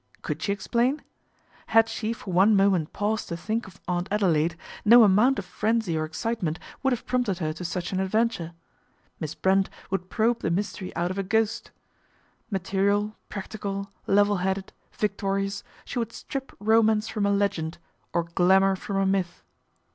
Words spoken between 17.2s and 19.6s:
a legend, or glamour from a myth.